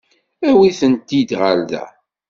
[0.49, 1.85] Awit-tent-id ɣer da.